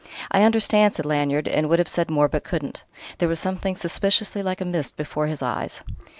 "I 0.31 0.41
understand..." 0.41 0.95
said 0.95 1.05
Lanyard; 1.05 1.47
and 1.47 1.69
would 1.69 1.77
have 1.77 1.87
said 1.87 2.09
more, 2.09 2.27
but 2.27 2.43
couldn't. 2.43 2.83
There 3.19 3.29
was 3.29 3.39
something 3.39 3.75
suspiciously 3.75 4.41
like 4.41 4.59
a 4.59 4.65
mist 4.65 4.97
before 4.97 5.27
his 5.27 5.43
eyes. 5.43 5.83